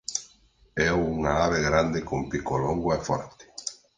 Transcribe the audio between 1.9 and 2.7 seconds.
con pico